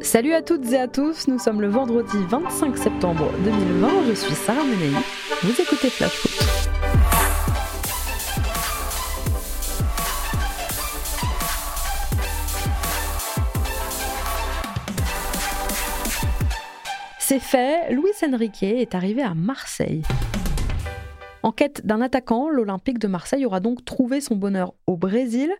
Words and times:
Salut 0.00 0.32
à 0.32 0.42
toutes 0.42 0.70
et 0.72 0.78
à 0.78 0.86
tous, 0.86 1.26
nous 1.28 1.38
sommes 1.38 1.60
le 1.60 1.68
vendredi 1.68 2.16
25 2.28 2.78
septembre 2.78 3.30
2020, 3.44 3.88
je 4.08 4.14
suis 4.14 4.34
Sarah 4.34 4.62
Menei, 4.62 4.90
vous 5.42 5.60
écoutez 5.60 5.90
Flash 5.90 6.12
Foot. 6.12 6.68
C'est 17.18 17.40
fait, 17.40 17.92
Luis 17.92 18.12
Enrique 18.32 18.62
est 18.62 18.94
arrivé 18.94 19.22
à 19.22 19.34
Marseille. 19.34 20.02
En 21.42 21.52
quête 21.52 21.86
d'un 21.86 22.00
attaquant, 22.00 22.48
l'Olympique 22.50 22.98
de 22.98 23.08
Marseille 23.08 23.46
aura 23.46 23.60
donc 23.60 23.84
trouvé 23.84 24.20
son 24.20 24.36
bonheur 24.36 24.74
au 24.86 24.96
Brésil. 24.96 25.50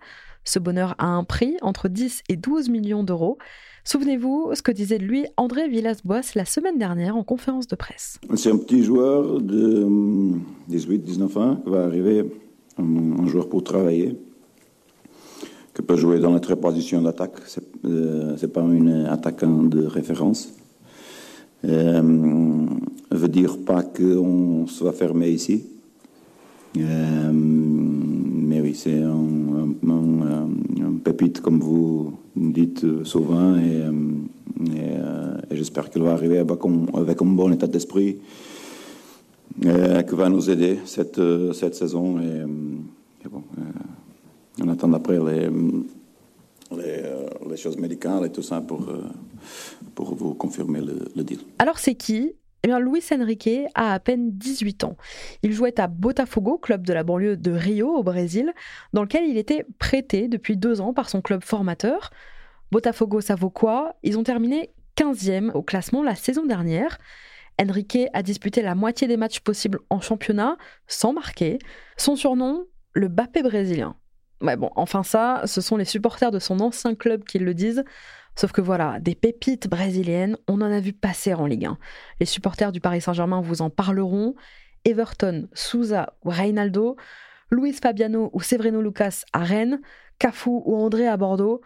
Ce 0.48 0.58
bonheur 0.58 0.94
a 0.96 1.04
un 1.04 1.24
prix 1.24 1.58
entre 1.60 1.88
10 1.88 2.22
et 2.30 2.36
12 2.36 2.70
millions 2.70 3.04
d'euros. 3.04 3.36
Souvenez-vous 3.84 4.52
ce 4.54 4.62
que 4.62 4.72
disait 4.72 4.96
de 4.96 5.04
lui 5.04 5.26
André 5.36 5.68
Villas-Boas 5.68 6.22
la 6.34 6.46
semaine 6.46 6.78
dernière 6.78 7.18
en 7.18 7.22
conférence 7.22 7.66
de 7.66 7.76
presse. 7.76 8.18
C'est 8.34 8.50
un 8.50 8.56
petit 8.56 8.82
joueur 8.82 9.42
de 9.42 9.86
18-19 10.70 11.38
ans 11.38 11.56
qui 11.56 11.68
va 11.70 11.84
arriver, 11.84 12.24
un, 12.78 13.26
joueur 13.26 13.50
pour 13.50 13.62
travailler, 13.62 14.16
qui 15.74 15.82
peut 15.82 15.96
jouer 15.96 16.18
dans 16.18 16.32
les 16.32 16.40
trois 16.40 16.56
positions 16.56 17.02
d'attaque. 17.02 17.36
Ce 17.46 17.60
n'est 17.60 17.92
euh, 17.92 18.48
pas 18.48 18.62
un 18.62 19.04
attaquant 19.04 19.64
de 19.64 19.84
référence. 19.84 20.54
Euh, 21.66 22.66
veut 23.10 23.28
dire 23.28 23.58
pas 23.66 23.82
qu'on 23.82 24.66
soit 24.66 24.92
fermé 24.92 25.28
ici. 25.28 25.66
Euh, 26.78 27.77
c'est 28.74 29.02
un, 29.02 29.74
pépite, 31.04 31.40
comme 31.40 31.60
vous 31.60 32.18
dites 32.36 33.04
souvent, 33.04 33.56
et, 33.56 33.82
euh, 33.82 33.92
euh, 34.70 35.40
et, 35.50 35.56
j'espère 35.56 35.90
qu'il 35.90 36.02
va 36.02 36.12
arriver 36.12 36.38
avec 36.38 36.64
un, 36.64 37.26
bon 37.26 37.52
état 37.52 37.66
d'esprit, 37.66 38.18
euh, 39.64 40.02
qui 40.02 40.14
va 40.14 40.28
nous 40.28 40.50
aider 40.50 40.78
cette, 40.84 41.20
saison. 41.74 42.20
Et, 42.20 42.44
bon, 43.28 43.42
on 44.62 44.68
attend 44.68 44.92
après 44.92 45.18
les, 45.18 45.48
choses 47.56 47.78
médicales 47.78 48.26
et 48.26 48.30
tout 48.30 48.42
ça 48.42 48.60
pour, 48.60 48.86
pour 49.94 50.14
vous 50.14 50.34
confirmer 50.34 50.80
le 50.80 51.24
deal. 51.24 51.40
Alors, 51.58 51.78
c'est 51.78 51.96
qui 51.96 52.34
eh 52.64 52.68
bien, 52.68 52.80
Luis 52.80 53.04
Enrique 53.12 53.66
a 53.74 53.94
à 53.94 54.00
peine 54.00 54.32
18 54.32 54.84
ans. 54.84 54.96
Il 55.42 55.52
jouait 55.52 55.78
à 55.78 55.86
Botafogo, 55.86 56.58
club 56.58 56.84
de 56.84 56.92
la 56.92 57.04
banlieue 57.04 57.36
de 57.36 57.52
Rio 57.52 57.88
au 57.88 58.02
Brésil, 58.02 58.52
dans 58.92 59.02
lequel 59.02 59.24
il 59.26 59.38
était 59.38 59.64
prêté 59.78 60.26
depuis 60.26 60.56
deux 60.56 60.80
ans 60.80 60.92
par 60.92 61.08
son 61.08 61.22
club 61.22 61.44
formateur. 61.44 62.10
Botafogo, 62.72 63.20
ça 63.20 63.36
vaut 63.36 63.50
quoi? 63.50 63.94
Ils 64.02 64.18
ont 64.18 64.24
terminé 64.24 64.70
15e 64.96 65.52
au 65.52 65.62
classement 65.62 66.02
la 66.02 66.16
saison 66.16 66.44
dernière. 66.46 66.98
Enrique 67.60 67.98
a 68.12 68.22
disputé 68.22 68.62
la 68.62 68.74
moitié 68.74 69.06
des 69.06 69.16
matchs 69.16 69.40
possibles 69.40 69.80
en 69.90 70.00
championnat, 70.00 70.56
sans 70.86 71.12
marquer. 71.12 71.58
Son 71.96 72.16
surnom, 72.16 72.66
le 72.92 73.08
Bappé 73.08 73.42
brésilien. 73.42 73.96
Ouais, 74.40 74.56
bon, 74.56 74.70
enfin 74.76 75.02
ça, 75.02 75.42
ce 75.46 75.60
sont 75.60 75.76
les 75.76 75.84
supporters 75.84 76.30
de 76.30 76.38
son 76.38 76.60
ancien 76.60 76.94
club 76.94 77.24
qui 77.24 77.38
le 77.38 77.54
disent. 77.54 77.84
Sauf 78.36 78.52
que 78.52 78.60
voilà, 78.60 79.00
des 79.00 79.16
pépites 79.16 79.68
brésiliennes, 79.68 80.36
on 80.46 80.60
en 80.60 80.70
a 80.70 80.78
vu 80.78 80.92
passer 80.92 81.34
en 81.34 81.46
Ligue 81.46 81.66
1. 81.66 81.78
Les 82.20 82.26
supporters 82.26 82.70
du 82.70 82.80
Paris 82.80 83.00
Saint-Germain 83.00 83.40
vous 83.40 83.62
en 83.62 83.70
parleront. 83.70 84.36
Everton, 84.84 85.48
Souza 85.54 86.14
ou 86.24 86.30
Reinaldo, 86.30 86.96
Luis 87.50 87.72
Fabiano 87.72 88.30
ou 88.32 88.40
Severino 88.40 88.80
Lucas 88.80 89.24
à 89.32 89.40
Rennes, 89.40 89.80
Cafu 90.20 90.50
ou 90.50 90.76
André 90.76 91.08
à 91.08 91.16
Bordeaux. 91.16 91.62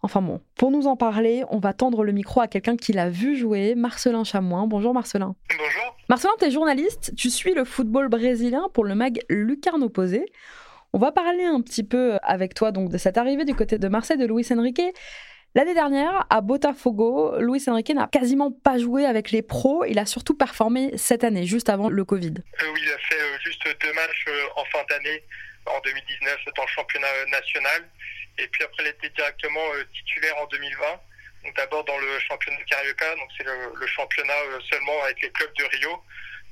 Enfin 0.00 0.22
bon, 0.22 0.40
pour 0.54 0.70
nous 0.70 0.86
en 0.86 0.96
parler, 0.96 1.44
on 1.50 1.58
va 1.58 1.72
tendre 1.72 2.02
le 2.02 2.12
micro 2.12 2.40
à 2.40 2.48
quelqu'un 2.48 2.76
qui 2.76 2.92
l'a 2.92 3.10
vu 3.10 3.36
jouer, 3.36 3.74
Marcelin 3.74 4.24
Chamoin. 4.24 4.66
Bonjour 4.66 4.94
Marcelin. 4.94 5.34
Bonjour. 5.50 5.96
Marcelin, 6.08 6.32
tu 6.38 6.46
es 6.46 6.50
journaliste, 6.50 7.12
tu 7.16 7.28
suis 7.28 7.54
le 7.54 7.64
football 7.64 8.08
brésilien 8.08 8.68
pour 8.72 8.84
le 8.84 8.94
mag 8.94 9.20
Lucarne 9.28 9.82
Opposé. 9.82 10.24
On 10.92 10.98
va 10.98 11.12
parler 11.12 11.44
un 11.44 11.60
petit 11.60 11.84
peu 11.84 12.18
avec 12.22 12.54
toi 12.54 12.72
donc 12.72 12.90
de 12.90 12.98
cette 12.98 13.18
arrivée 13.18 13.44
du 13.44 13.54
côté 13.54 13.78
de 13.78 13.88
Marseille 13.88 14.18
de 14.18 14.26
Luis 14.26 14.46
Enrique. 14.50 14.82
L'année 15.56 15.72
dernière, 15.72 16.26
à 16.28 16.42
Botafogo, 16.42 17.40
Luis 17.40 17.64
Enrique 17.66 17.88
n'a 17.88 18.06
quasiment 18.06 18.52
pas 18.52 18.76
joué 18.76 19.06
avec 19.06 19.30
les 19.30 19.40
pros. 19.40 19.86
Il 19.86 19.98
a 19.98 20.04
surtout 20.04 20.36
performé 20.36 20.92
cette 20.98 21.24
année, 21.24 21.46
juste 21.46 21.70
avant 21.70 21.88
le 21.88 22.04
Covid. 22.04 22.34
Euh, 22.36 22.72
oui, 22.74 22.80
il 22.84 22.92
a 22.92 22.98
fait 22.98 23.18
euh, 23.18 23.38
juste 23.42 23.62
deux 23.64 23.92
matchs 23.94 24.26
euh, 24.28 24.44
en 24.56 24.64
fin 24.66 24.84
d'année, 24.90 25.24
en 25.64 25.80
2019, 25.80 26.44
dans 26.54 26.62
le 26.62 26.68
championnat 26.68 27.08
national. 27.28 27.88
Et 28.36 28.46
puis 28.48 28.64
après, 28.64 28.82
il 28.84 28.88
était 28.88 29.08
directement 29.08 29.64
titulaire 29.94 30.36
en 30.42 30.46
2020. 30.48 30.76
Donc 31.44 31.56
d'abord 31.56 31.84
dans 31.84 31.96
le 31.96 32.18
championnat 32.28 32.58
Carioca, 32.68 33.14
donc 33.16 33.30
c'est 33.38 33.44
le, 33.44 33.86
championnat 33.86 34.34
seulement 34.70 35.02
avec 35.04 35.22
les 35.22 35.30
clubs 35.30 35.54
de 35.56 35.64
Rio. 35.64 35.90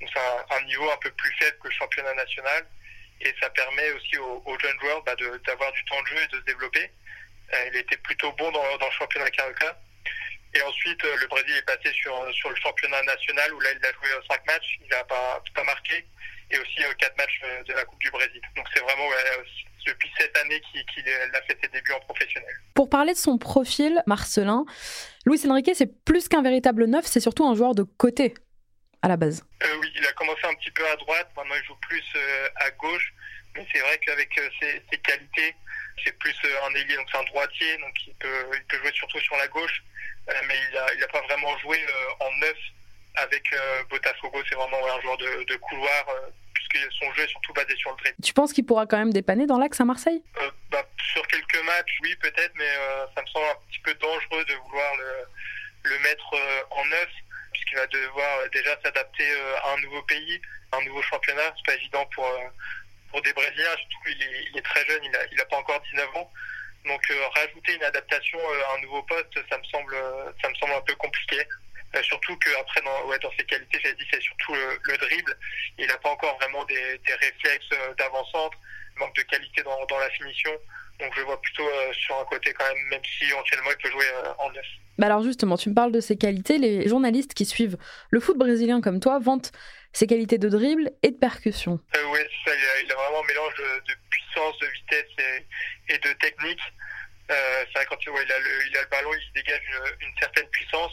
Donc 0.01 0.09
c'est 0.15 0.57
un, 0.57 0.65
niveau 0.65 0.91
un 0.91 0.97
peu 1.03 1.11
plus 1.11 1.31
faible 1.39 1.59
que 1.63 1.69
le 1.69 1.75
championnat 1.75 2.15
national. 2.15 2.65
Et 3.25 3.35
ça 3.41 3.49
permet 3.51 3.91
aussi 3.93 4.19
aux, 4.19 4.59
jeunes 4.61 4.79
joueurs 4.81 5.03
bah, 5.05 5.15
d'avoir 5.47 5.73
du 5.73 5.85
temps 5.87 6.01
de 6.03 6.07
jeu 6.09 6.23
et 6.23 6.27
de 6.29 6.37
se 6.37 6.45
développer. 6.45 6.91
Euh, 7.53 7.69
il 7.73 7.77
était 7.79 7.97
plutôt 7.99 8.33
bon 8.33 8.51
dans, 8.51 8.63
le 8.63 8.91
championnat 8.99 9.31
Carioca. 9.31 9.79
Et 10.55 10.63
ensuite, 10.63 11.03
euh, 11.05 11.17
le 11.17 11.27
Brésil 11.27 11.55
est 11.57 11.67
passé 11.67 11.93
sur, 11.95 12.15
sur 12.35 12.51
le 12.51 12.57
championnat 12.57 13.03
national 13.03 13.53
où 13.55 13.61
là, 13.61 13.71
il 13.73 13.85
a 13.85 13.93
joué 13.93 14.09
5 14.31 14.47
matchs, 14.47 14.79
il 14.83 14.89
n'a 14.89 15.03
pas, 15.05 15.43
pas 15.55 15.65
marqué, 15.65 16.07
et 16.51 16.59
aussi 16.59 16.77
4 16.77 17.03
euh, 17.03 17.15
matchs 17.19 17.41
de 17.67 17.73
la 17.73 17.85
Coupe 17.85 18.01
du 18.01 18.11
Brésil. 18.11 18.41
Donc 18.57 18.67
c'est 18.75 18.81
vraiment 18.81 19.09
depuis 19.87 20.11
cette 20.19 20.37
année 20.39 20.61
qu'il 20.61 21.05
a 21.09 21.43
fait 21.43 21.59
ses 21.63 21.69
débuts 21.69 21.93
en 21.93 22.01
professionnel. 22.01 22.55
Pour 22.75 22.89
parler 22.89 23.13
de 23.13 23.19
son 23.19 23.37
profil, 23.39 24.03
Marcelin, 24.07 24.65
Luis 25.27 25.41
Enrique, 25.49 25.71
c'est 25.75 26.05
plus 26.05 26.29
qu'un 26.29 26.43
véritable 26.43 26.87
neuf, 26.87 27.05
c'est 27.07 27.21
surtout 27.21 27.47
un 27.47 27.55
joueur 27.55 27.75
de 27.75 27.83
côté 27.83 28.35
à 29.05 29.09
la 29.09 29.17
base. 29.17 29.45
oui, 29.81 29.93
il 29.97 30.07
a 30.07 30.13
commencé 30.13 30.41
un 30.45 30.55
petit 30.55 30.71
peu 30.71 30.87
à 30.89 30.97
droite, 30.97 31.29
maintenant 31.37 31.55
il 31.61 31.65
joue 31.67 31.77
plus 31.89 32.05
à 32.57 32.71
gauche, 32.73 33.13
mais 33.57 33.67
c'est 33.73 33.81
vrai 33.81 33.99
qu'avec 33.99 34.29
ses, 34.61 34.83
ses, 34.91 34.99
qualités, 34.99 35.55
c'est 36.05 36.17
plus 36.19 36.35
euh, 36.45 36.67
un 36.67 36.75
ailier, 36.75 36.97
donc 36.97 37.07
c'est 37.11 37.19
un 37.19 37.25
droitier, 37.25 37.77
donc 37.79 37.95
il 38.07 38.15
peut, 38.15 38.51
il 38.55 38.65
peut 38.65 38.79
jouer 38.79 38.93
surtout 38.95 39.21
sur 39.21 39.37
la 39.37 39.47
gauche, 39.49 39.83
euh, 40.29 40.33
mais 40.49 40.55
il 40.69 40.75
n'a 40.75 40.95
il 40.95 41.05
a 41.05 41.09
pas 41.09 41.21
vraiment 41.23 41.57
joué 41.59 41.79
euh, 41.81 42.25
en 42.25 42.33
neuf 42.39 42.57
avec 43.17 43.45
Botafogo. 43.91 44.43
C'est 44.49 44.57
vraiment 44.57 44.77
un 44.85 45.01
joueur 45.01 45.17
de, 45.19 45.45
de 45.45 45.55
couloir, 45.55 46.05
puisque 46.53 46.93
son 46.95 47.13
jeu 47.13 47.23
est 47.23 47.29
surtout 47.29 47.53
basé 47.53 47.77
sur 47.77 47.93
le 47.93 47.97
dribble. 47.99 48.17
Tu 48.25 48.33
penses 48.33 48.53
qu'il 48.53 48.67
pourra 48.67 48.87
quand 48.87 48.99
même 48.99 49.13
dépanner 49.13 49.47
dans 49.47 49.57
l'axe 49.57 49.81
à 49.81 49.85
Marseille? 49.85 50.21
Bah, 50.69 50.85
Sur 51.13 51.25
quelques 51.29 51.63
matchs, 51.65 51.97
oui, 52.03 52.17
peut-être, 52.17 52.51
mais 52.57 52.75
ça 53.15 53.23
me 53.23 53.27
semble 53.29 53.47
un 53.47 53.71
petit 53.71 53.79
peu 53.85 53.95
dangereux 53.95 54.45
de 54.47 54.55
vouloir 54.55 54.97
le, 54.97 55.91
le 55.91 55.99
mettre 56.01 56.35
en 56.71 56.85
neuf 56.87 57.09
puisqu'il 57.55 57.77
va 57.77 57.87
devoir 57.87 58.51
déjà 58.53 58.77
s'adapter 58.83 59.27
à 59.63 59.73
un 59.73 59.81
nouveau 59.81 60.03
pays, 60.03 60.41
un 60.73 60.83
nouveau 60.83 61.01
championnat. 61.03 61.55
C'est 61.57 61.67
pas 61.67 61.81
évident 61.81 62.05
pour 62.15 62.29
pour 63.15 63.23
des 63.23 63.33
Brésiliens, 63.33 63.77
surtout 63.79 63.99
il 64.09 64.59
est, 64.59 64.63
très 64.63 64.85
jeune, 64.87 65.05
il 65.05 65.11
n'a 65.13 65.43
a 65.43 65.47
pas 65.47 65.57
encore 65.57 65.81
19 65.81 66.17
ans. 66.17 66.33
Donc 66.85 67.01
euh, 67.11 67.29
rajouter 67.29 67.75
une 67.75 67.85
adaptation 67.85 68.39
euh, 68.39 68.63
à 68.69 68.75
un 68.75 68.81
nouveau 68.83 69.03
poste, 69.05 69.39
ça 69.49 69.57
me 69.57 69.65
semble, 69.65 69.97
ça 70.43 70.49
me 70.51 70.55
semble 70.57 70.73
un 70.73 70.81
peu 70.81 70.95
compliqué. 70.97 71.39
Euh, 71.95 72.03
surtout 72.03 72.37
qu'après, 72.39 72.83
dans, 72.83 73.07
ouais, 73.07 73.19
dans 73.21 73.31
ses 73.39 73.45
qualités, 73.45 73.79
j'ai 73.85 73.95
dit, 73.95 74.05
c'est 74.13 74.21
surtout 74.21 74.55
le, 74.55 74.99
dribble. 74.99 75.37
Il 75.79 75.87
n'a 75.87 75.97
pas 75.99 76.11
encore 76.11 76.37
vraiment 76.39 76.65
des, 76.65 77.01
réflexes 77.07 77.71
d'avant-centre, 77.97 78.59
manque 78.97 79.15
de 79.15 79.23
qualité 79.23 79.63
dans, 79.63 79.99
la 79.99 80.11
finition. 80.11 80.51
Donc 81.01 81.13
je 81.17 81.23
vois 81.23 81.41
plutôt 81.41 81.69
sur 81.93 82.19
un 82.19 82.25
côté 82.25 82.53
quand 82.53 82.65
même, 82.67 82.85
même 82.91 83.03
si 83.05 83.25
éventuellement 83.25 83.71
il 83.71 83.83
peut 83.83 83.91
jouer 83.91 84.07
en 84.39 84.51
neuf. 84.53 84.67
Bah 84.99 85.07
alors 85.07 85.23
justement, 85.23 85.57
tu 85.57 85.71
me 85.71 85.75
parles 85.75 85.93
de 85.93 86.01
ses 86.01 86.17
qualités. 86.17 86.59
Les 86.59 86.89
journalistes 86.89 87.35
qui 87.35 87.45
suivent 87.45 87.77
le 88.11 88.21
foot 88.21 88.39
brésilien 88.39 88.81
comme 88.81 89.01
toi 89.01 89.19
vantent 89.19 89.53
ses 89.95 90.07
qualités 90.07 90.39
de 90.39 90.49
dribble 90.49 90.91
et 91.03 91.11
de 91.11 91.17
percussion. 91.17 91.81
Euh, 91.97 92.05
oui, 92.13 92.19
il 92.47 92.93
a, 92.93 92.95
vraiment 92.95 93.23
un 93.23 93.27
mélange 93.27 93.55
de, 93.57 93.95
puissance, 94.11 94.59
de 94.59 94.67
vitesse 94.67 95.45
et, 95.89 95.99
de 95.99 96.13
technique. 96.15 96.61
Euh, 97.31 97.65
c'est 97.67 97.79
vrai 97.79 97.87
quand 97.89 97.97
il, 98.05 98.11
a 98.11 98.39
le, 98.39 98.67
il, 98.69 98.77
a 98.77 98.83
le, 98.83 98.89
ballon, 98.89 99.11
il 99.15 99.33
dégage 99.35 99.63
une, 100.01 100.13
certaine 100.19 100.47
puissance 100.49 100.93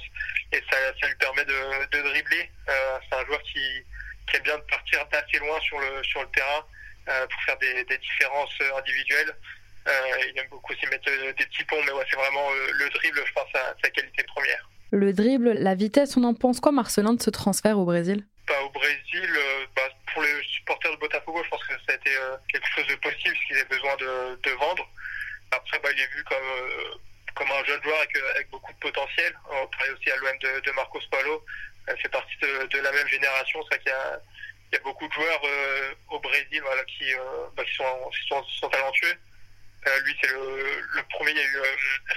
et 0.54 0.62
ça, 0.72 0.78
ça 1.02 1.08
lui 1.08 1.16
permet 1.16 1.44
de, 1.46 1.98
de 1.98 2.10
dribbler. 2.10 2.50
Euh, 2.70 3.00
c'est 3.10 3.18
un 3.18 3.26
joueur 3.26 3.42
qui, 3.42 3.84
qui 4.30 4.38
aime 4.38 4.44
bien 4.44 4.58
de 4.58 4.64
partir 4.64 5.06
d'assez 5.08 5.40
loin 5.40 5.60
sur 5.62 5.80
le, 5.80 6.04
sur 6.04 6.22
le 6.22 6.30
terrain 6.30 6.66
euh, 7.10 7.28
pour 7.28 7.42
faire 7.44 7.58
des, 7.58 7.84
des 7.84 7.98
différences 7.98 8.56
individuelles. 8.78 9.36
Euh, 9.88 9.92
il 10.30 10.40
aime 10.40 10.48
beaucoup 10.50 10.74
aussi 10.74 10.86
mettre 10.88 11.10
des 11.10 11.46
petits 11.46 11.64
ponts, 11.66 11.82
mais 11.86 11.92
ouais, 11.92 12.06
c'est 12.10 12.18
vraiment 12.18 12.50
le 12.52 12.90
dribble, 12.90 13.22
je 13.26 13.34
pense, 13.34 13.48
sa, 13.54 13.76
sa 13.84 13.90
qualité 13.90 14.24
première. 14.24 14.70
Le 14.92 15.14
dribble, 15.14 15.54
la 15.54 15.74
vitesse, 15.74 16.18
on 16.18 16.24
en 16.26 16.34
pense 16.34 16.60
quoi, 16.60 16.74
Marcelin, 16.74 17.14
de 17.14 17.22
ce 17.22 17.30
transfert 17.30 17.80
au 17.80 17.86
Brésil? 17.86 18.26
Au 18.62 18.70
Brésil, 18.72 19.30
euh, 19.38 19.66
bah, 19.74 19.88
pour 20.12 20.22
les 20.22 20.44
supporters 20.44 20.92
de 20.92 20.98
Botafogo, 20.98 21.42
je 21.46 21.50
pense 21.50 21.64
que 21.64 21.74
ça 21.88 21.94
a 21.94 21.96
été 21.96 22.14
euh, 22.14 22.36
quelque 22.52 22.68
chose 22.76 22.88
de 22.88 22.96
possible 22.96 23.38
s'ils 23.48 23.56
avaient 23.56 23.70
besoin 23.70 23.96
de, 23.96 24.50
vendre. 24.60 24.86
Après, 25.52 25.80
bah, 25.80 25.90
il 25.96 26.02
est 26.02 26.12
vu 26.14 26.22
comme, 26.26 26.44
euh, 26.44 26.96
comme 27.36 27.48
un 27.52 27.64
jeune 27.64 27.82
joueur 27.82 27.98
avec, 28.02 28.50
beaucoup 28.50 28.74
de 28.74 28.80
potentiel. 28.80 29.34
On 29.50 29.68
travaille 29.68 29.94
aussi 29.94 30.12
à 30.12 30.18
l'OM 30.18 30.38
de, 30.40 30.72
Marcos 30.72 31.00
Paulo. 31.10 31.46
Elle 31.88 31.98
fait 32.00 32.10
partie 32.10 32.36
de, 32.42 32.80
la 32.80 32.92
même 32.92 33.08
génération. 33.08 33.64
C'est 33.72 33.80
qu'il 33.80 33.92
y 33.92 33.96
a, 33.96 34.20
il 34.74 34.76
y 34.76 34.78
a 34.78 34.84
beaucoup 34.84 35.08
de 35.08 35.14
joueurs 35.14 35.42
au 36.10 36.20
Brésil 36.20 36.62
voilà, 36.64 36.84
qui, 36.84 37.14
bah, 37.56 37.64
qui, 37.64 37.76
sont, 37.76 38.44
sont, 38.60 38.70
talentueux. 38.70 39.16
Lui, 40.06 40.16
c'est 40.22 40.30
le, 40.30 41.02
premier. 41.10 41.32
Il 41.32 41.38
y 41.38 41.40
a 41.40 41.44
eu 41.44 41.62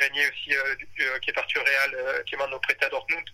Régnier 0.00 0.26
aussi, 0.26 0.50
qui 1.22 1.30
est 1.30 1.32
parti 1.32 1.58
au 1.58 1.62
Real, 1.62 2.24
qui 2.24 2.34
est 2.34 2.38
maintenant 2.38 2.58
prêté 2.58 2.84
à 2.86 2.88
Dortmund. 2.88 3.24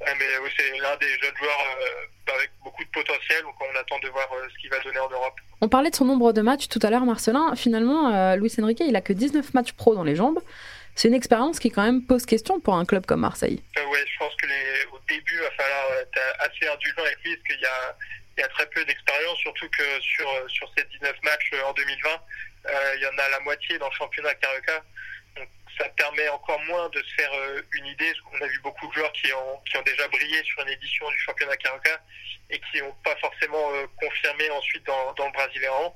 mais 0.00 0.50
c'est 0.56 0.78
l'un 0.78 0.96
des 0.96 1.18
jeunes 1.20 1.36
joueurs 1.36 1.78
avec 2.34 2.50
beaucoup 2.62 2.84
de 2.84 2.90
potentiel, 2.90 3.42
donc 3.42 3.54
on 3.60 3.78
attend 3.78 3.98
de 4.00 4.08
voir 4.08 4.28
ce 4.52 4.60
qu'il 4.60 4.70
va 4.70 4.78
donner 4.80 4.98
en 4.98 5.10
Europe. 5.10 5.34
On 5.60 5.68
parlait 5.68 5.90
de 5.90 5.96
son 5.96 6.04
nombre 6.04 6.32
de 6.32 6.42
matchs 6.42 6.68
tout 6.68 6.80
à 6.82 6.90
l'heure, 6.90 7.04
Marcelin. 7.04 7.54
Finalement, 7.56 8.34
Luis 8.36 8.52
Enrique, 8.60 8.80
il 8.80 8.96
a 8.96 9.00
que 9.00 9.12
19 9.12 9.54
matchs 9.54 9.72
pro 9.72 9.94
dans 9.94 10.04
les 10.04 10.16
jambes. 10.16 10.40
C'est 10.94 11.08
une 11.08 11.14
expérience 11.14 11.58
qui 11.58 11.70
quand 11.70 11.82
même 11.82 12.04
pose 12.04 12.26
question 12.26 12.60
pour 12.60 12.74
un 12.74 12.84
club 12.84 13.06
comme 13.06 13.20
Marseille. 13.20 13.62
oui, 13.76 13.98
je 14.06 14.18
pense 14.18 14.34
que 14.36 14.46
au 14.92 14.98
début, 15.08 15.34
il 15.34 15.40
va 15.40 15.50
falloir 15.52 15.92
être 16.00 16.20
assez 16.40 16.68
indulgent 16.68 17.02
avec 17.02 17.18
lui, 17.24 17.36
parce 17.36 17.48
qu'il 17.48 17.60
y 17.60 17.66
a 17.66 17.96
il 18.40 18.42
y 18.42 18.46
a 18.46 18.48
très 18.48 18.66
peu 18.70 18.82
d'expérience, 18.86 19.38
surtout 19.38 19.68
que 19.68 20.00
sur, 20.00 20.50
sur 20.50 20.72
ces 20.74 20.84
19 20.84 21.14
matchs 21.22 21.52
en 21.62 21.74
2020, 21.74 22.08
euh, 22.66 22.94
il 22.96 23.02
y 23.02 23.06
en 23.06 23.18
a 23.18 23.28
la 23.28 23.40
moitié 23.40 23.76
dans 23.78 23.88
le 23.88 23.94
championnat 23.94 24.34
Carioca. 24.36 24.82
Donc 25.36 25.48
ça 25.76 25.88
permet 25.90 26.26
encore 26.30 26.58
moins 26.60 26.88
de 26.88 27.02
se 27.02 27.14
faire 27.16 27.30
euh, 27.34 27.60
une 27.72 27.86
idée. 27.86 28.14
On 28.32 28.40
a 28.42 28.46
vu 28.46 28.58
beaucoup 28.60 28.88
de 28.88 28.94
joueurs 28.94 29.12
qui 29.12 29.30
ont, 29.34 29.60
qui 29.68 29.76
ont 29.76 29.82
déjà 29.82 30.08
brillé 30.08 30.42
sur 30.44 30.62
une 30.62 30.70
édition 30.70 31.10
du 31.10 31.18
championnat 31.18 31.56
Carioca 31.58 32.00
et 32.48 32.58
qui 32.58 32.80
n'ont 32.80 32.96
pas 33.04 33.16
forcément 33.16 33.74
euh, 33.74 33.86
confirmé 34.00 34.48
ensuite 34.50 34.86
dans, 34.86 35.12
dans 35.12 35.26
le 35.26 35.32
Brasileirão. 35.32 35.94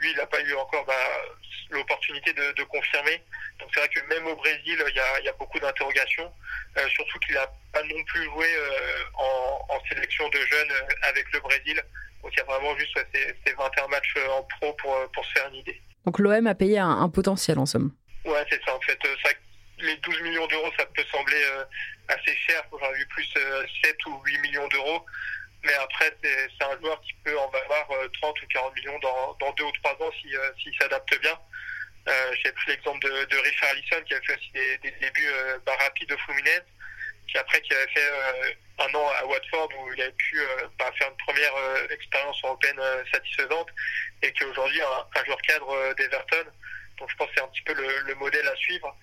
lui, 0.00 0.12
il 0.12 0.16
n'a 0.16 0.26
pas 0.26 0.40
eu 0.42 0.54
encore 0.54 0.84
bah, 0.84 0.94
l'opportunité 1.74 2.32
de, 2.32 2.52
de, 2.52 2.62
confirmer. 2.64 3.22
Donc 3.58 3.68
c'est 3.72 3.80
vrai 3.80 3.88
que 3.88 4.00
même 4.06 4.26
au 4.26 4.36
Brésil, 4.36 4.82
il 4.88 4.94
y 4.94 5.00
a, 5.00 5.20
il 5.20 5.24
y 5.26 5.28
a 5.28 5.32
beaucoup 5.34 5.58
d'interrogations, 5.58 6.32
surtout 6.88 7.18
qu'il 7.20 7.34
n'a 7.34 7.46
pas 7.72 7.82
non 7.82 8.02
plus 8.04 8.24
joué 8.24 8.46
en, 9.14 9.66
en, 9.68 9.80
sélection 9.88 10.28
de 10.28 10.38
jeunes 10.38 10.72
avec 11.02 11.30
le 11.32 11.40
Brésil. 11.40 11.82
Donc 12.22 12.32
il 12.32 12.38
y 12.38 12.40
a 12.40 12.44
vraiment 12.44 12.76
juste 12.78 12.98
ces, 13.14 13.52
21 13.52 13.88
matchs 13.88 14.14
en 14.30 14.42
pro 14.42 14.72
pour, 14.74 14.96
pour 15.12 15.24
se 15.24 15.32
faire 15.32 15.48
une 15.48 15.56
idée. 15.56 15.80
Donc 16.06 16.18
l'OM 16.18 16.46
a 16.46 16.54
payé 16.54 16.78
un, 16.78 17.08
potentiel 17.08 17.58
en 17.58 17.66
somme. 17.66 17.92
Ouais, 18.24 18.44
c'est 18.50 18.62
ça. 18.64 18.74
En 18.74 18.80
fait, 18.80 18.98
ça, 19.22 19.30
les 19.78 19.96
12 19.96 20.22
millions 20.22 20.46
d'euros, 20.46 20.70
ça 20.78 20.86
peut 20.86 21.04
sembler 21.12 21.42
assez 22.08 22.36
cher. 22.46 22.62
J'aurais 22.70 22.94
vu 22.94 23.06
plus 23.06 23.28
7 23.84 24.06
ou 24.06 24.20
8 24.24 24.38
millions 24.38 24.68
d'euros. 24.68 25.04
Mais 25.64 25.74
après, 25.74 26.14
c'est 26.22 26.64
un 26.64 26.78
joueur 26.78 27.00
qui 27.00 27.14
peut 27.24 27.38
en 27.38 27.48
valoir 27.48 27.88
30 28.20 28.42
ou 28.42 28.46
40 28.52 28.74
millions 28.76 28.98
dans, 29.00 29.34
dans 29.40 29.52
2 29.52 29.64
ou 29.64 29.72
3 29.82 29.92
ans 30.06 30.12
s'il 30.20 30.38
si, 30.62 30.74
s'adapte 30.78 31.18
bien. 31.20 31.38
Euh, 32.06 32.34
J'ai 32.44 32.52
pris 32.52 32.72
l'exemple 32.72 33.00
de, 33.00 33.24
de, 33.24 33.36
Richard 33.38 33.70
Allison 33.70 34.02
qui 34.06 34.14
a 34.14 34.20
fait 34.20 34.36
aussi 34.36 34.50
des, 34.52 34.90
débuts 34.90 35.26
euh, 35.26 35.58
bah, 35.64 35.74
rapides 35.80 36.12
au 36.12 36.18
Fluminense, 36.18 36.68
qui 37.28 37.38
après 37.38 37.60
qui 37.62 37.72
avait 37.72 37.90
fait 37.92 38.10
euh, 38.10 38.52
un 38.78 38.94
an 38.94 39.08
à 39.20 39.24
Watford 39.24 39.70
où 39.80 39.92
il 39.92 40.02
avait 40.02 40.12
pu 40.12 40.38
euh, 40.38 40.68
bah, 40.78 40.92
faire 40.98 41.08
une 41.08 41.16
première 41.16 41.56
euh, 41.56 41.86
expérience 41.88 42.36
européenne 42.44 42.80
satisfaisante 43.10 43.68
et 44.22 44.32
qui 44.32 44.44
aujourd'hui 44.44 44.82
un, 44.82 45.20
un, 45.20 45.24
joueur 45.24 45.40
cadre 45.42 45.94
d'Everton. 45.94 46.44
Donc 46.98 47.10
je 47.10 47.16
pense 47.16 47.28
que 47.28 47.34
c'est 47.36 47.42
un 47.42 47.48
petit 47.48 47.62
peu 47.62 47.74
le, 47.74 48.14
modèle 48.16 48.46
à 48.46 48.56
suivre. 48.56 48.94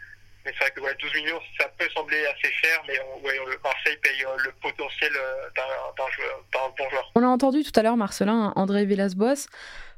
Mais 0.46 0.52
c'est 0.54 0.64
vrai 0.64 0.72
que 0.72 0.82
ouais, 0.82 0.96
12 1.00 1.14
millions, 1.16 1.40
ça 1.60 1.68
peut 1.78 1.88
sembler 1.94 2.26
assez 2.26 2.52
cher, 2.54 2.82
mais 2.88 3.00
on, 3.00 3.26
ouais, 3.26 3.38
Marseille 3.64 3.98
paye 4.02 4.26
le 4.44 4.52
potentiel 4.62 5.12
d'un 5.56 6.70
bon 6.78 6.90
joueur. 6.90 7.12
On 7.16 7.24
a 7.24 7.28
entendu 7.28 7.64
tout 7.64 7.80
à 7.80 7.84
l'heure 7.84 7.98
Marcelin, 7.98 8.54
André 8.56 8.86
Villas-Boas 8.86 9.48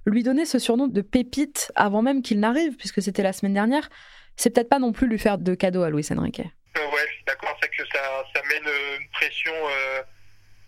lui 0.05 0.23
donner 0.23 0.45
ce 0.45 0.59
surnom 0.59 0.87
de 0.87 1.01
pépite 1.01 1.71
avant 1.75 2.01
même 2.01 2.21
qu'il 2.21 2.39
n'arrive, 2.39 2.75
puisque 2.75 3.01
c'était 3.01 3.23
la 3.23 3.33
semaine 3.33 3.53
dernière, 3.53 3.89
c'est 4.35 4.49
peut-être 4.53 4.69
pas 4.69 4.79
non 4.79 4.91
plus 4.91 5.07
lui 5.07 5.19
faire 5.19 5.37
de 5.37 5.55
cadeau 5.55 5.83
à 5.83 5.89
Luis 5.89 6.07
Enrique. 6.11 6.41
Euh, 6.77 6.89
ouais, 6.91 7.07
d'accord, 7.25 7.57
c'est 7.61 7.69
que 7.69 7.85
ça, 7.87 8.25
ça 8.33 8.41
met 8.49 8.57
une, 8.57 9.09
pression 9.09 9.53
euh, 9.53 10.01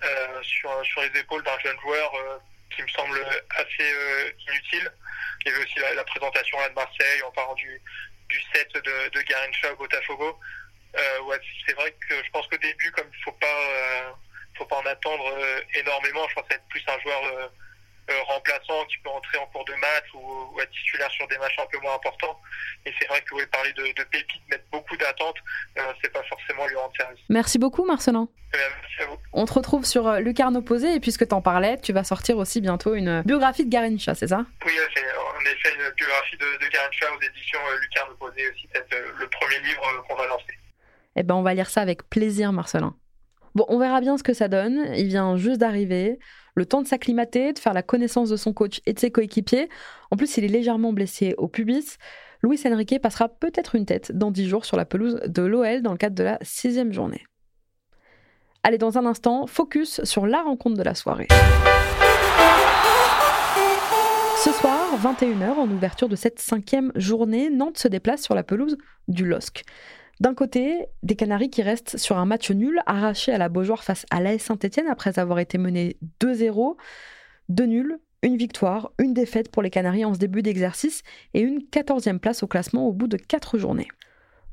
euh, 0.03 0.43
sur, 0.43 0.69
sur 0.85 1.01
les 1.01 1.19
épaules 1.19 1.43
d'un 1.43 1.57
jeune 1.59 1.79
joueur 1.81 2.11
euh, 2.15 2.37
qui 2.75 2.81
me 2.83 2.87
semble 2.89 3.19
assez 3.57 3.93
euh, 3.93 4.31
inutile. 4.49 4.91
Il 5.41 5.51
y 5.51 5.55
avait 5.55 5.63
aussi 5.63 5.79
la, 5.79 5.95
la 5.95 6.03
présentation 6.03 6.57
à 6.59 6.69
de 6.69 6.73
Marseille 6.75 7.21
en 7.27 7.31
parlant 7.31 7.55
du, 7.55 7.81
du 8.29 8.41
set 8.53 8.73
de, 8.73 9.09
de 9.09 9.21
Garincha 9.21 9.73
au 9.73 9.77
Botafogo. 9.77 10.39
ouais, 11.27 11.39
c'est 11.67 11.73
vrai 11.73 11.93
que 12.09 12.23
je 12.23 12.31
pense 12.31 12.47
qu'au 12.47 12.57
début, 12.57 12.91
comme 12.91 13.09
il 13.11 13.23
faut 13.23 13.31
pas, 13.33 14.17
faut 14.57 14.65
pas 14.65 14.77
en 14.77 14.85
attendre 14.85 15.25
énormément, 15.75 16.27
je 16.29 16.35
pense 16.35 16.45
être 16.49 16.67
plus 16.69 16.83
un 16.87 16.99
joueur 16.99 17.49
euh, 18.11 18.21
remplaçant 18.27 18.85
qui 18.85 18.97
peut 18.99 19.09
entrer 19.09 19.39
en 19.39 19.47
cours 19.47 19.65
de 19.65 19.73
match 19.73 20.05
ou, 20.13 20.61
être 20.61 20.69
titulaire 20.69 21.09
sur 21.09 21.27
des 21.27 21.39
matchs 21.39 21.57
un 21.57 21.65
peu 21.71 21.79
moins 21.79 21.95
importants. 21.95 22.39
et 22.85 22.93
c'est 22.99 23.07
vrai 23.07 23.19
que 23.21 23.33
oui, 23.33 23.41
parler 23.51 23.73
de, 23.73 23.81
de 23.81 24.03
pépites, 24.03 24.47
mettre 24.47 24.63
beaucoup 24.71 24.95
d'attentes, 24.95 25.37
euh, 25.79 25.81
c'est 26.03 26.13
pas 26.13 26.21
forcément 26.29 26.67
lui 26.67 26.75
rendre 26.75 26.93
service. 26.95 27.19
Merci 27.29 27.57
beaucoup 27.57 27.83
Marcelin. 27.83 28.27
Eh 28.53 28.57
merci 28.57 29.01
à 29.01 29.05
vous. 29.07 29.17
On 29.33 29.45
te 29.45 29.53
retrouve 29.53 29.85
sur 29.85 30.07
euh, 30.07 30.19
Lucarne 30.19 30.55
Opposé 30.55 30.93
et 30.93 30.99
puisque 30.99 31.27
tu 31.27 31.33
en 31.33 31.41
parlais, 31.41 31.79
tu 31.81 31.93
vas 31.93 32.03
sortir 32.03 32.37
aussi 32.37 32.61
bientôt 32.61 32.93
une 32.93 33.23
biographie 33.23 33.65
de 33.65 33.71
Garincha, 33.71 34.13
c'est 34.13 34.27
ça? 34.27 34.45
Oui, 34.63 34.73
c'est 34.93 35.03
effet 35.45 35.73
une 35.75 35.93
biographie 35.95 36.37
de, 36.37 36.65
de 36.65 36.71
Garincha 36.71 37.05
aux 37.15 37.21
éditions 37.21 37.59
Lucarne 37.81 38.11
Opposé, 38.11 38.49
aussi 38.51 38.67
peut-être 38.67 38.95
le 39.17 39.27
premier 39.27 39.59
livre 39.67 39.81
qu'on 40.07 40.15
va 40.15 40.27
lancer. 40.27 40.53
Eh 41.15 41.23
ben 41.23 41.35
on 41.35 41.41
va 41.41 41.53
lire 41.53 41.69
ça 41.69 41.81
avec 41.81 42.09
plaisir 42.09 42.51
Marcelin. 42.51 42.95
Bon, 43.55 43.65
on 43.69 43.79
verra 43.79 44.01
bien 44.01 44.17
ce 44.17 44.23
que 44.23 44.33
ça 44.33 44.49
donne. 44.49 44.85
Il 44.95 45.07
vient 45.07 45.37
juste 45.37 45.59
d'arriver 45.59 46.19
le 46.55 46.65
temps 46.65 46.81
de 46.81 46.87
s'acclimater, 46.87 47.53
de 47.53 47.59
faire 47.59 47.73
la 47.73 47.83
connaissance 47.83 48.29
de 48.29 48.35
son 48.35 48.53
coach 48.53 48.81
et 48.85 48.93
de 48.93 48.99
ses 48.99 49.11
coéquipiers. 49.11 49.69
En 50.11 50.17
plus, 50.17 50.37
il 50.37 50.43
est 50.43 50.49
légèrement 50.49 50.93
blessé 50.93 51.35
au 51.37 51.47
pubis. 51.47 51.97
Luis 52.43 52.61
Enrique 52.65 53.01
passera 53.01 53.29
peut-être 53.29 53.75
une 53.75 53.85
tête 53.85 54.11
dans 54.11 54.31
10 54.31 54.47
jours 54.47 54.65
sur 54.65 54.77
la 54.77 54.85
pelouse 54.85 55.19
de 55.25 55.41
l'OL 55.41 55.81
dans 55.81 55.91
le 55.91 55.97
cadre 55.97 56.15
de 56.15 56.23
la 56.23 56.37
sixième 56.41 56.93
journée. 56.93 57.25
Allez, 58.63 58.77
dans 58.77 58.97
un 58.97 59.05
instant, 59.05 59.47
focus 59.47 60.03
sur 60.03 60.25
la 60.27 60.41
rencontre 60.41 60.77
de 60.77 60.83
la 60.83 60.95
soirée. 60.95 61.27
Ce 64.43 64.51
soir, 64.51 64.84
21h, 64.97 65.57
en 65.57 65.69
ouverture 65.69 66.07
de 66.07 66.15
cette 66.15 66.39
cinquième 66.39 66.91
journée, 66.95 67.49
Nantes 67.49 67.77
se 67.77 67.87
déplace 67.87 68.23
sur 68.23 68.33
la 68.33 68.43
pelouse 68.43 68.77
du 69.07 69.25
LOSC. 69.25 69.63
D'un 70.21 70.33
côté, 70.33 70.85
des 71.03 71.15
Canaries 71.15 71.49
qui 71.49 71.61
restent 71.61 71.97
sur 71.97 72.17
un 72.17 72.25
match 72.25 72.49
nul, 72.51 72.79
arraché 72.85 73.33
à 73.33 73.37
la 73.37 73.49
Beaujoire 73.49 73.83
face 73.83 74.05
à 74.09 74.21
l'AS 74.21 74.39
Saint-Etienne 74.39 74.87
après 74.87 75.19
avoir 75.19 75.39
été 75.39 75.57
mené 75.57 75.97
2-0. 76.21 76.77
Deux 77.49 77.65
nuls, 77.65 77.99
une 78.23 78.37
victoire, 78.37 78.91
une 78.97 79.13
défaite 79.13 79.51
pour 79.51 79.61
les 79.61 79.69
Canaries 79.69 80.05
en 80.05 80.13
ce 80.13 80.19
début 80.19 80.41
d'exercice 80.41 81.03
et 81.33 81.41
une 81.41 81.59
14e 81.59 82.19
place 82.19 82.43
au 82.43 82.47
classement 82.47 82.87
au 82.87 82.93
bout 82.93 83.07
de 83.07 83.17
quatre 83.17 83.57
journées. 83.57 83.89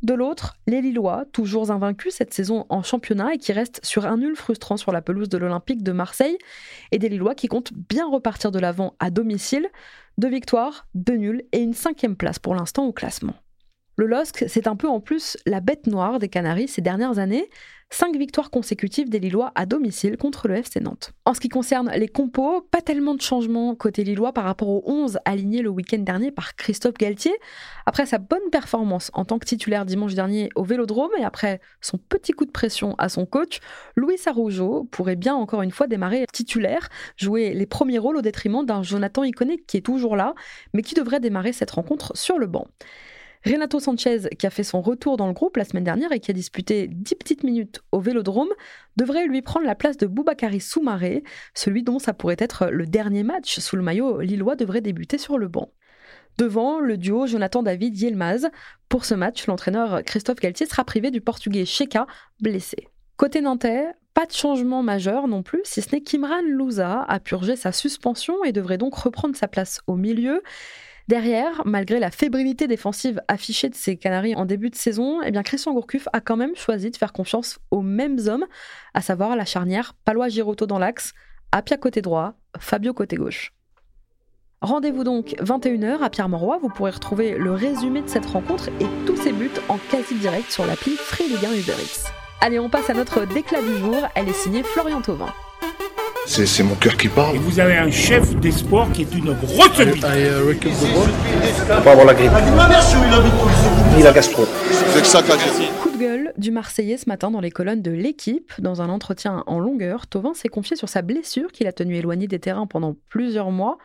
De 0.03 0.15
l'autre, 0.15 0.57
les 0.67 0.81
Lillois, 0.81 1.27
toujours 1.33 1.71
invaincus 1.71 2.15
cette 2.15 2.35
saison 2.35 2.67
en 2.71 2.83
championnat 2.83 3.35
et 3.35 3.39
qui 3.39 3.53
restent 3.53 3.81
sur 3.85 4.05
un 4.05 4.17
nul 4.17 4.35
frustrant 4.35 4.77
sur 4.77 4.91
la 4.91 5.01
pelouse 5.01 5.29
de 5.29 5.39
l'Olympique 5.39 5.85
de 5.85 5.93
Marseille, 5.93 6.39
et 6.91 6.99
des 6.99 7.09
Lillois 7.09 7.37
qui 7.37 7.47
comptent 7.47 7.73
bien 7.73 8.09
repartir 8.09 8.51
de 8.51 8.59
l'avant 8.59 8.97
à 8.99 9.11
domicile. 9.11 9.69
Deux 10.19 10.29
victoires, 10.29 10.89
deux 10.95 11.17
nuls 11.17 11.45
et 11.53 11.61
une 11.61 11.75
cinquième 11.75 12.17
place 12.17 12.41
pour 12.41 12.57
l'instant 12.57 12.85
au 12.85 12.93
classement. 12.93 13.35
Le 14.03 14.09
LOSC, 14.09 14.47
c'est 14.49 14.67
un 14.67 14.75
peu 14.75 14.89
en 14.89 14.99
plus 14.99 15.37
la 15.47 15.61
bête 15.61 15.87
noire 15.87 16.19
des 16.19 16.29
Canaries 16.29 16.67
ces 16.67 16.83
dernières 16.83 17.21
années. 17.21 17.49
Cinq 17.89 18.17
victoires 18.17 18.51
consécutives 18.51 19.09
des 19.09 19.21
Lillois 19.21 19.53
à 19.55 19.65
domicile 19.65 20.17
contre 20.17 20.49
le 20.49 20.57
FC 20.57 20.81
Nantes. 20.81 21.13
En 21.25 21.35
ce 21.35 21.41
qui 21.41 21.49
concerne 21.49 21.89
les 21.95 22.09
compos, 22.09 22.63
pas 22.63 22.81
tellement 22.81 23.15
de 23.15 23.21
changements 23.21 23.77
côté 23.77 24.03
Lillois 24.03 24.33
par 24.33 24.43
rapport 24.43 24.71
aux 24.71 24.83
11 24.87 25.21
alignés 25.25 25.63
le 25.63 25.69
week-end 25.69 26.01
dernier 26.01 26.33
par 26.33 26.57
Christophe 26.57 26.95
Galtier. 26.95 27.33
Après 27.87 28.05
sa 28.05 28.19
bonne 28.19 28.51
performance 28.51 29.13
en 29.15 29.25
tant 29.25 29.39
que 29.39 29.45
titulaire 29.45 29.87
dimanche 29.87 30.15
dernier 30.15 30.49
au 30.57 30.65
Vélodrome 30.65 31.13
et 31.17 31.25
après 31.25 31.61
son 31.81 31.97
petit 31.97 32.33
coup 32.33 32.45
de 32.45 32.51
pression 32.51 32.97
à 32.99 33.09
son 33.09 33.25
coach, 33.25 33.61
Louis 33.95 34.19
Araujo 34.27 34.89
pourrait 34.91 35.15
bien 35.15 35.37
encore 35.37 35.63
une 35.63 35.71
fois 35.71 35.87
démarrer 35.87 36.25
titulaire, 36.33 36.89
jouer 37.17 37.55
les 37.55 37.67
premiers 37.67 37.99
rôles 37.99 38.17
au 38.17 38.23
détriment 38.23 38.67
d'un 38.67 38.83
Jonathan 38.83 39.23
Iconé 39.23 39.59
qui 39.59 39.77
est 39.77 39.83
toujours 39.83 40.17
là, 40.17 40.35
mais 40.75 40.83
qui 40.83 40.97
devrait 40.97 41.21
démarrer 41.21 41.53
cette 41.53 41.71
rencontre 41.71 42.17
sur 42.17 42.41
le 42.41 42.49
banc. 42.49 42.67
Renato 43.45 43.81
Sanchez, 43.81 44.29
qui 44.39 44.47
a 44.47 44.51
fait 44.51 44.63
son 44.63 44.81
retour 44.81 45.17
dans 45.17 45.27
le 45.27 45.33
groupe 45.33 45.57
la 45.57 45.65
semaine 45.65 45.85
dernière 45.85 46.13
et 46.13 46.21
qui 46.21 46.31
a 46.31 46.35
disputé 46.35 46.87
10 46.89 47.15
petites 47.17 47.43
minutes 47.43 47.81
au 47.91 47.99
Vélodrome, 47.99 48.51
devrait 48.97 49.27
lui 49.27 49.43
prendre 49.43 49.67
la 49.67 49.75
place 49.75 49.97
de 49.97 50.07
Boubakari 50.07 50.61
Soumaré, 50.61 51.25
celui 51.55 51.83
dont 51.83 51.99
ça 51.99 52.13
pourrait 52.13 52.37
être 52.39 52.67
le 52.67 52.87
dernier 52.87 53.25
match 53.25 53.59
sous 53.59 53.77
le 53.77 53.83
maillot 53.83 54.21
lillois 54.21 54.55
devrait 54.55 54.81
débuter 54.81 55.19
sur 55.19 55.39
le 55.39 55.49
banc. 55.49 55.73
Devant, 56.39 56.81
le 56.81 56.97
duo 56.97 57.27
Jonathan 57.27 57.63
David 57.63 57.99
Yilmaz. 57.99 58.49
Pour 58.89 59.05
ce 59.05 59.15
match, 59.15 59.47
l'entraîneur 59.47 60.03
Christophe 60.05 60.41
Galtier 60.41 60.67
sera 60.67 60.85
privé 60.85 61.11
du 61.11 61.21
portugais 61.21 61.67
Sheka, 61.67 62.07
blessé. 62.41 62.89
Côté 63.17 63.41
nantais, 63.41 63.87
pas 64.15 64.27
de 64.27 64.33
changement 64.33 64.83
majeur 64.83 65.29
non 65.29 65.43
plus, 65.43 65.61
si 65.65 65.83
ce 65.83 65.95
n'est 65.95 66.01
qu'Imran 66.01 66.43
Louza 66.47 67.03
a 67.03 67.21
purgé 67.21 67.57
sa 67.57 67.73
suspension 67.73 68.45
et 68.45 68.53
devrait 68.53 68.79
donc 68.79 68.95
reprendre 68.95 69.37
sa 69.37 69.49
place 69.49 69.81
au 69.87 69.97
milieu. 69.97 70.43
Derrière, 71.09 71.63
malgré 71.65 71.99
la 71.99 72.11
fébrilité 72.11 72.67
défensive 72.67 73.21
affichée 73.29 73.69
de 73.69 73.75
ses 73.75 73.97
Canaries 73.97 74.35
en 74.35 74.45
début 74.45 74.71
de 74.71 74.77
saison, 74.77 75.21
eh 75.23 75.31
bien 75.31 75.43
Christian 75.43 75.73
Gourcuff 75.73 76.09
a 76.13 76.21
quand 76.21 76.37
même 76.37 76.55
choisi 76.55 76.91
de 76.91 76.97
faire 76.97 77.13
confiance 77.13 77.59
aux 77.71 77.83
mêmes 77.83 78.19
hommes, 78.27 78.47
à 78.95 79.03
savoir 79.03 79.37
la 79.37 79.45
charnière 79.45 79.95
Palois 80.05 80.29
Giroto 80.29 80.67
dans 80.67 80.79
l'axe, 80.79 81.13
Apia 81.51 81.77
côté 81.77 82.03
droit, 82.03 82.35
Fabio 82.59 82.95
côté 82.95 83.17
gauche. 83.17 83.53
Rendez-vous 84.63 85.03
donc 85.03 85.35
21h 85.41 86.03
à 86.03 86.09
Pierre-Mauroy, 86.09 86.59
vous 86.63 86.69
pourrez 86.69 86.93
retrouver 86.93 87.37
le 87.37 87.53
résumé 87.53 88.01
de 88.01 88.09
cette 88.09 88.27
rencontre 88.27 88.69
et 88.81 88.87
tous 89.07 89.17
ses 89.17 89.33
buts 89.33 89.51
en 89.69 89.77
quasi 89.91 90.15
direct 90.15 90.53
sur 90.53 90.65
l'appli 90.65 90.93
Free 90.93 91.29
Ligue 91.29 91.45
1 91.45 91.53
Uber 91.55 91.73
Allez, 92.41 92.61
on 92.61 92.69
passe 92.69 92.89
à 92.89 92.95
notre 92.95 93.25
déclat 93.25 93.61
du 93.61 93.77
jour, 93.79 93.97
elle 94.15 94.29
est 94.29 94.33
signée 94.33 94.63
Florian 94.63 95.01
Thauvin. 95.01 95.33
C'est 96.27 96.63
mon 96.63 96.75
cœur 96.77 96.97
qui 96.97 97.09
parle. 97.09 97.37
Et 97.37 97.39
vous 97.39 97.59
avez 97.59 97.77
un 97.77 97.91
chef 97.91 98.35
d'espoir 98.37 98.91
qui 98.93 99.03
est 99.03 99.15
une 99.15 99.33
grosse 99.33 99.79
bite. 99.79 100.01
Pas 100.01 101.91
avoir 101.91 102.07
la 102.07 102.15
grippe. 102.15 102.31
Ni 103.97 104.03
la 104.03 104.13
gastro. 104.13 104.45
C'est 104.95 105.05
ça 105.05 105.23
qu'a 105.23 105.37
dit. 105.37 105.69
Coup 105.83 105.91
de 105.91 105.99
gueule 105.99 106.33
du 106.37 106.51
Marseillais 106.51 106.97
ce 106.97 107.09
matin 107.09 107.31
dans 107.31 107.41
les 107.41 107.51
colonnes 107.51 107.83
de 107.83 107.91
l'équipe. 107.91 108.53
Dans 108.59 108.83
un 108.83 108.89
entretien 108.89 109.43
en 109.47 109.59
longueur, 109.59 110.07
Tovin 110.07 110.35
s'est 110.35 110.49
confié 110.49 110.77
sur 110.77 110.89
sa 110.89 111.03
blessure 111.03 111.51
qu'il 111.53 111.67
a 111.67 111.73
tenu 111.73 111.97
éloigné 111.97 112.29
des 112.29 112.39
terrains 112.39 112.67
pendant 112.67 112.97
plusieurs 113.09 113.51
mois. 113.51 113.79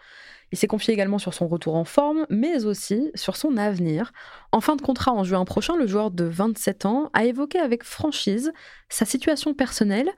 Il 0.51 0.57
s'est 0.57 0.67
confié 0.67 0.93
également 0.93 1.17
sur 1.17 1.33
son 1.33 1.47
retour 1.47 1.75
en 1.75 1.83
forme, 1.83 2.25
mais 2.29 2.65
aussi 2.65 3.11
sur 3.15 3.35
son 3.35 3.57
avenir. 3.57 4.13
En 4.53 4.61
fin 4.61 4.77
de 4.77 4.81
contrat 4.81 5.11
en 5.11 5.25
juin 5.25 5.43
prochain, 5.43 5.75
le 5.75 5.87
joueur 5.87 6.09
de 6.09 6.23
27 6.23 6.85
ans 6.85 7.09
a 7.13 7.25
évoqué 7.25 7.59
avec 7.59 7.83
franchise 7.83 8.53
sa 8.87 9.03
situation 9.03 9.53
personnelle 9.53 10.09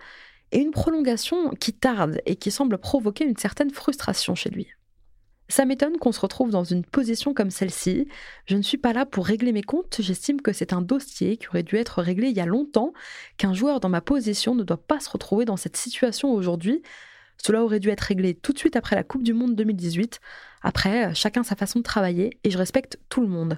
et 0.51 0.59
une 0.59 0.71
prolongation 0.71 1.51
qui 1.51 1.73
tarde 1.73 2.21
et 2.25 2.35
qui 2.35 2.51
semble 2.51 2.77
provoquer 2.77 3.25
une 3.25 3.37
certaine 3.37 3.71
frustration 3.71 4.35
chez 4.35 4.49
lui. 4.49 4.67
Ça 5.49 5.65
m'étonne 5.65 5.97
qu'on 5.97 6.11
se 6.11 6.19
retrouve 6.19 6.51
dans 6.51 6.63
une 6.63 6.85
position 6.85 7.33
comme 7.33 7.49
celle-ci. 7.49 8.07
Je 8.45 8.55
ne 8.55 8.61
suis 8.61 8.77
pas 8.77 8.93
là 8.93 9.07
pour 9.07 9.25
régler 9.25 9.51
mes 9.51 9.63
comptes, 9.63 9.97
j'estime 9.99 10.41
que 10.41 10.53
c'est 10.53 10.73
un 10.73 10.81
dossier 10.81 11.37
qui 11.37 11.47
aurait 11.47 11.63
dû 11.63 11.75
être 11.75 12.03
réglé 12.03 12.29
il 12.29 12.37
y 12.37 12.39
a 12.39 12.45
longtemps, 12.45 12.93
qu'un 13.37 13.53
joueur 13.53 13.79
dans 13.79 13.89
ma 13.89 14.01
position 14.01 14.53
ne 14.53 14.63
doit 14.63 14.85
pas 14.85 14.99
se 14.99 15.09
retrouver 15.09 15.45
dans 15.45 15.57
cette 15.57 15.75
situation 15.75 16.31
aujourd'hui. 16.31 16.83
Cela 17.43 17.63
aurait 17.63 17.79
dû 17.79 17.89
être 17.89 18.01
réglé 18.01 18.35
tout 18.35 18.53
de 18.53 18.59
suite 18.59 18.75
après 18.75 18.95
la 18.95 19.03
Coupe 19.03 19.23
du 19.23 19.33
Monde 19.33 19.55
2018. 19.55 20.19
Après, 20.61 21.15
chacun 21.15 21.41
sa 21.41 21.55
façon 21.55 21.79
de 21.79 21.83
travailler 21.83 22.39
et 22.43 22.51
je 22.51 22.57
respecte 22.57 22.99
tout 23.09 23.21
le 23.21 23.27
monde. 23.27 23.57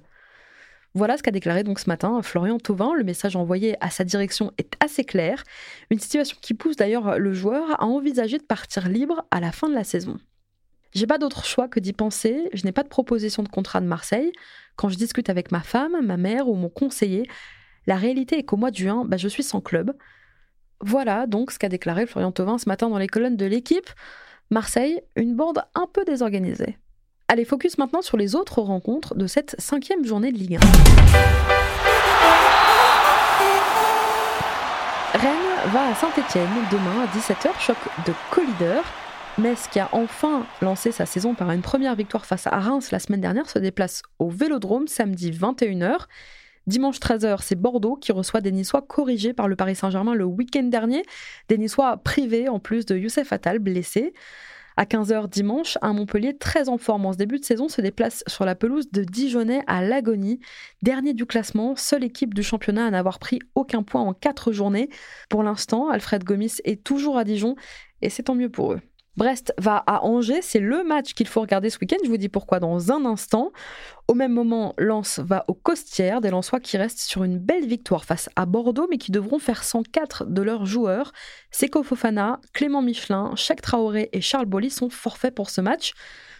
Voilà 0.94 1.18
ce 1.18 1.24
qu'a 1.24 1.32
déclaré 1.32 1.64
donc 1.64 1.80
ce 1.80 1.90
matin 1.90 2.22
Florian 2.22 2.58
Thauvin. 2.58 2.94
Le 2.96 3.04
message 3.04 3.36
envoyé 3.36 3.76
à 3.84 3.90
sa 3.90 4.04
direction 4.04 4.52
est 4.58 4.74
assez 4.84 5.06
clair. 5.06 5.44
Une 5.90 6.00
situation 6.00 6.38
qui 6.42 6.54
pousse 6.54 6.76
d'ailleurs 6.76 7.18
le 7.18 7.34
joueur 7.34 7.82
à 7.82 7.86
envisager 7.86 8.38
de 8.38 8.44
partir 8.44 8.90
libre 8.90 9.26
à 9.32 9.40
la 9.40 9.52
fin 9.52 9.70
de 9.70 9.74
la 9.74 9.86
saison. 9.86 10.20
J'ai 10.94 11.08
pas 11.08 11.18
d'autre 11.18 11.46
choix 11.46 11.70
que 11.70 11.80
d'y 11.80 11.94
penser. 11.94 12.50
Je 12.54 12.66
n'ai 12.66 12.74
pas 12.74 12.84
de 12.84 12.90
proposition 12.90 13.42
de 13.44 13.48
contrat 13.48 13.80
de 13.80 13.86
Marseille. 13.86 14.34
Quand 14.76 14.90
je 14.90 14.98
discute 14.98 15.30
avec 15.30 15.52
ma 15.52 15.62
femme, 15.62 16.06
ma 16.06 16.18
mère 16.18 16.50
ou 16.50 16.56
mon 16.56 16.70
conseiller, 16.70 17.24
la 17.88 17.96
réalité 17.96 18.38
est 18.38 18.44
qu'au 18.44 18.58
mois 18.58 18.72
de 18.72 18.76
juin, 18.76 19.06
bah, 19.06 19.16
je 19.16 19.30
suis 19.30 19.44
sans 19.44 19.62
club. 19.62 19.96
Voilà 20.82 21.28
donc 21.28 21.52
ce 21.52 21.60
qu'a 21.60 21.70
déclaré 21.70 22.06
Florian 22.06 22.32
Thauvin 22.32 22.58
ce 22.58 22.68
matin 22.68 22.90
dans 22.90 22.98
les 22.98 23.08
colonnes 23.08 23.38
de 23.38 23.46
l'équipe. 23.46 23.90
Marseille, 24.50 25.02
une 25.16 25.36
bande 25.36 25.64
un 25.76 25.88
peu 25.88 26.04
désorganisée. 26.04 26.78
Allez, 27.32 27.46
focus 27.46 27.78
maintenant 27.78 28.02
sur 28.02 28.18
les 28.18 28.36
autres 28.36 28.60
rencontres 28.60 29.16
de 29.16 29.26
cette 29.26 29.56
cinquième 29.58 30.04
journée 30.04 30.34
de 30.34 30.38
Ligue 30.38 30.58
1. 30.58 30.60
Rennes 35.14 35.72
va 35.72 35.88
à 35.88 35.96
Saint-Etienne 35.96 36.50
demain 36.70 37.04
à 37.04 37.18
17h, 37.18 37.58
choc 37.58 37.78
de 38.06 38.12
co-leader. 38.32 38.84
Metz, 39.38 39.70
qui 39.72 39.80
a 39.80 39.88
enfin 39.94 40.46
lancé 40.62 40.92
sa 40.92 41.06
saison 41.06 41.34
par 41.34 41.50
une 41.52 41.62
première 41.62 41.96
victoire 41.96 42.26
face 42.26 42.48
à 42.48 42.60
Reims 42.60 42.92
la 42.92 43.00
semaine 43.00 43.22
dernière, 43.22 43.50
se 43.50 43.60
déplace 43.60 44.02
au 44.20 44.30
Vélodrome 44.30 44.90
samedi 44.90 45.32
21h. 45.32 46.08
Dimanche 46.68 47.00
13h, 47.00 47.38
c'est 47.44 47.56
Bordeaux 47.56 47.96
qui 47.96 48.12
reçoit 48.12 48.42
des 48.42 48.52
Niçois 48.52 48.82
corrigés 48.82 49.32
par 49.32 49.48
le 49.48 49.56
Paris 49.56 49.78
Saint-Germain 49.78 50.16
le 50.16 50.26
week-end 50.26 50.64
dernier. 50.64 51.06
Des 51.48 51.58
Niçois 51.58 51.96
privés 51.96 52.50
en 52.50 52.60
plus 52.60 52.86
de 52.86 52.98
Youssef 52.98 53.32
Attal 53.32 53.60
blessé. 53.60 54.14
À 54.78 54.86
15h 54.86 55.30
dimanche, 55.30 55.78
un 55.82 55.94
Montpellier 55.94 56.38
très 56.38 56.70
en 56.70 56.78
forme 56.78 57.06
en 57.06 57.14
ce 57.14 57.18
début 57.18 57.40
de 57.40 57.46
saison 57.46 57.68
se 57.68 57.82
déplace 57.82 58.24
sur 58.28 58.46
la 58.46 58.56
pelouse 58.56 58.90
de 58.92 59.04
Dijonais 59.04 59.64
à 59.68 59.84
l'agonie. 59.84 60.40
Dernier 60.82 61.14
du 61.14 61.26
classement, 61.26 61.76
seule 61.76 62.04
équipe 62.04 62.34
du 62.34 62.42
championnat 62.42 62.86
à 62.86 62.92
n'avoir 62.92 63.20
pris 63.20 63.40
aucun 63.56 63.84
point 63.84 64.02
en 64.02 64.14
4 64.14 64.52
journées. 64.52 64.90
Pour 65.30 65.44
l'instant, 65.44 65.90
Alfred 65.90 66.24
Gomis 66.24 66.62
est 66.64 66.84
toujours 66.84 67.18
à 67.18 67.24
Dijon 67.24 67.56
et 68.02 68.10
c'est 68.10 68.24
tant 68.24 68.36
mieux 68.36 68.50
pour 68.50 68.74
eux. 68.74 68.80
Brest 69.18 69.54
va 69.58 69.84
à 69.88 70.06
Angers, 70.06 70.42
c'est 70.42 70.60
le 70.60 70.84
match 70.84 71.14
qu'il 71.14 71.28
faut 71.28 71.42
regarder 71.42 71.70
ce 71.70 71.78
week-end, 71.80 71.98
je 72.04 72.10
vous 72.10 72.18
dis 72.18 72.30
pourquoi 72.30 72.60
dans 72.60 72.94
un 72.94 73.04
instant. 73.06 73.52
Au 74.12 74.14
même 74.14 74.34
moment, 74.34 74.74
Lens 74.78 75.20
va 75.20 75.46
aux 75.48 75.54
Costières, 75.54 76.20
des 76.20 76.32
Lensois 76.32 76.60
qui 76.60 76.76
restent 76.76 77.00
sur 77.00 77.24
une 77.24 77.40
belle 77.40 77.66
victoire 77.66 78.04
face 78.04 78.30
à 78.36 78.46
Bordeaux, 78.46 78.86
mais 78.92 78.98
qui 78.98 79.10
devront 79.10 79.40
faire 79.40 79.64
104 79.64 80.26
de 80.26 80.42
leurs 80.42 80.66
joueurs. 80.66 81.14
Seko 81.50 81.82
Fofana, 81.82 82.42
Clément 82.52 82.82
Michelin, 82.82 83.34
Cheikh 83.38 83.62
Traoré 83.62 84.10
et 84.12 84.20
Charles 84.20 84.48
Bolly 84.48 84.70
sont 84.70 84.90
forfaits 84.90 85.34
pour 85.34 85.50
ce 85.50 85.62
match. 85.62 85.94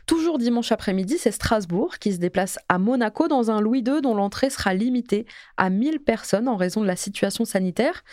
Toujours 0.06 0.40
dimanche 0.40 0.72
après-midi, 0.72 1.18
c'est 1.18 1.32
Strasbourg 1.32 1.98
qui 2.00 2.12
se 2.12 2.18
déplace 2.18 2.60
à 2.68 2.80
Monaco 2.80 3.28
dans 3.28 3.52
un 3.52 3.62
Louis 3.62 3.80
II 3.80 4.02
dont 4.02 4.16
l'entrée 4.16 4.50
sera 4.50 4.74
limitée 4.74 5.26
à 5.58 5.70
1000 5.70 6.00
personnes 6.00 6.48
en 6.48 6.58
raison 6.58 6.82
de 6.82 6.88
la 6.88 6.96
situation 6.96 7.46
sanitaire. 7.46 8.04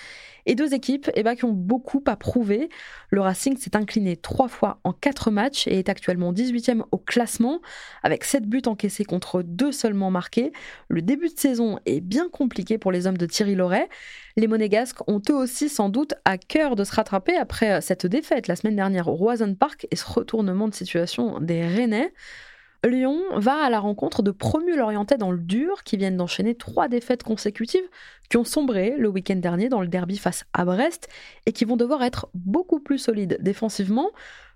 Et 0.46 0.54
deux 0.54 0.72
équipes 0.72 1.10
eh 1.14 1.22
ben, 1.22 1.34
qui 1.34 1.44
ont 1.44 1.52
beaucoup 1.52 2.02
à 2.06 2.16
prouver. 2.16 2.68
Le 3.10 3.20
Racing 3.20 3.56
s'est 3.58 3.76
incliné 3.76 4.16
trois 4.16 4.48
fois 4.48 4.80
en 4.82 4.92
quatre 4.92 5.30
matchs 5.30 5.66
et 5.66 5.78
est 5.78 5.88
actuellement 5.88 6.32
18e 6.32 6.84
au 6.90 6.98
classement, 6.98 7.60
avec 8.02 8.24
7 8.24 8.46
buts 8.46 8.62
encaissés 8.66 9.04
contre 9.04 9.42
deux 9.48 9.72
seulement 9.72 10.10
marqués. 10.10 10.52
Le 10.88 11.02
début 11.02 11.28
de 11.28 11.38
saison 11.38 11.78
est 11.86 12.00
bien 12.00 12.28
compliqué 12.28 12.78
pour 12.78 12.92
les 12.92 13.06
hommes 13.06 13.18
de 13.18 13.26
Thierry 13.26 13.54
Loret. 13.54 13.88
Les 14.36 14.46
Monégasques 14.46 15.08
ont 15.08 15.20
eux 15.30 15.34
aussi 15.34 15.68
sans 15.68 15.88
doute 15.88 16.14
à 16.24 16.38
cœur 16.38 16.76
de 16.76 16.84
se 16.84 16.94
rattraper 16.94 17.36
après 17.36 17.80
cette 17.80 18.06
défaite 18.06 18.46
la 18.46 18.56
semaine 18.56 18.76
dernière 18.76 19.08
au 19.08 19.14
Roison 19.14 19.54
Park 19.54 19.86
et 19.90 19.96
ce 19.96 20.06
retournement 20.06 20.68
de 20.68 20.74
situation 20.74 21.40
des 21.40 21.66
Rennais. 21.66 22.12
Lyon 22.84 23.20
va 23.34 23.64
à 23.64 23.70
la 23.70 23.80
rencontre 23.80 24.22
de 24.22 24.30
promus 24.30 24.76
lorientais 24.76 25.18
dans 25.18 25.32
le 25.32 25.38
dur 25.38 25.82
qui 25.82 25.96
viennent 25.96 26.16
d'enchaîner 26.16 26.54
trois 26.54 26.86
défaites 26.86 27.24
consécutives 27.24 27.88
qui 28.30 28.36
ont 28.36 28.44
sombré 28.44 28.94
le 28.96 29.08
week-end 29.08 29.36
dernier 29.36 29.68
dans 29.68 29.80
le 29.80 29.88
derby 29.88 30.16
face 30.16 30.44
à 30.52 30.64
Brest 30.64 31.08
et 31.46 31.52
qui 31.52 31.64
vont 31.64 31.76
devoir 31.76 32.04
être 32.04 32.28
beaucoup 32.34 32.78
plus 32.78 32.98
solides 32.98 33.38
défensivement. 33.40 34.10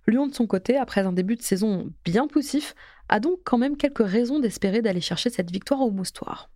Lyon 0.07 0.29
de 0.29 0.35
son 0.35 0.47
côté, 0.47 0.77
après 0.77 1.01
un 1.01 1.13
début 1.13 1.35
de 1.35 1.43
saison 1.43 1.91
bien 2.05 2.29
poussif, 2.29 2.75
a 3.09 3.21
donc 3.21 3.41
quand 3.45 3.59
même 3.59 3.77
quelques 3.77 4.07
raisons 4.07 4.39
d'espérer 4.39 4.83
d'aller 4.83 5.01
chercher 5.01 5.31
cette 5.31 5.51
victoire 5.51 5.81
au 5.81 5.91
moustoir. 5.91 6.51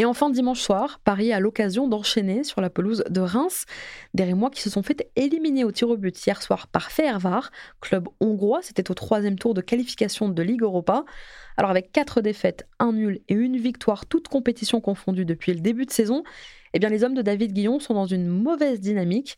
Et 0.00 0.06
enfin, 0.06 0.30
dimanche 0.30 0.62
soir, 0.62 0.98
Paris 1.04 1.30
a 1.30 1.40
l'occasion 1.40 1.86
d'enchaîner 1.86 2.42
sur 2.42 2.62
la 2.62 2.70
pelouse 2.70 3.04
de 3.10 3.20
Reims. 3.20 3.66
Des 4.14 4.24
Rémois 4.24 4.48
qui 4.48 4.62
se 4.62 4.70
sont 4.70 4.82
fait 4.82 5.10
éliminer 5.14 5.62
au 5.62 5.72
tir 5.72 5.90
au 5.90 5.96
but 5.98 6.18
hier 6.24 6.40
soir 6.40 6.68
par 6.68 6.90
Fehervar, 6.90 7.50
club 7.82 8.08
hongrois. 8.18 8.60
C'était 8.62 8.90
au 8.90 8.94
troisième 8.94 9.38
tour 9.38 9.52
de 9.52 9.60
qualification 9.60 10.30
de 10.30 10.42
Ligue 10.42 10.62
Europa. 10.62 11.04
Alors 11.58 11.70
avec 11.70 11.92
quatre 11.92 12.22
défaites, 12.22 12.66
un 12.78 12.94
nul 12.94 13.20
et 13.28 13.34
une 13.34 13.58
victoire, 13.58 14.06
toutes 14.06 14.28
compétitions 14.28 14.80
confondues 14.80 15.26
depuis 15.26 15.52
le 15.52 15.60
début 15.60 15.84
de 15.84 15.90
saison, 15.90 16.22
eh 16.72 16.78
bien 16.78 16.88
les 16.88 17.04
hommes 17.04 17.12
de 17.12 17.20
David 17.20 17.52
Guillon 17.52 17.78
sont 17.78 17.92
dans 17.92 18.06
une 18.06 18.26
mauvaise 18.26 18.80
dynamique. 18.80 19.36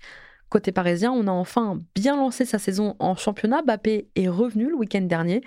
Côté 0.53 0.71
parisien, 0.71 1.11
on 1.13 1.29
a 1.29 1.31
enfin 1.31 1.81
bien 1.95 2.15
lancé 2.15 2.45
sa 2.45 2.59
saison 2.59 2.95
en 2.99 3.17
championnat. 3.17 3.63
Bappé 3.63 4.11
est 4.17 4.29
revenu 4.29 4.69
le 4.69 4.75
week-end 4.75 5.01
dernier. 5.01 5.41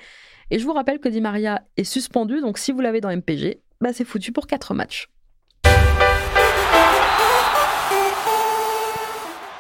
Et 0.50 0.58
je 0.58 0.66
vous 0.66 0.74
rappelle 0.74 0.98
que 0.98 1.08
Di 1.08 1.22
Maria 1.22 1.62
est 1.78 1.84
suspendu, 1.84 2.42
donc 2.42 2.58
si 2.58 2.72
vous 2.72 2.82
l'avez 2.82 3.02
dans 3.02 3.16
MPG, 3.16 3.62
bah 3.82 3.94
c'est 3.94 4.04
foutu 4.04 4.32
pour 4.32 4.48
4 4.48 4.74
matchs. 4.74 5.12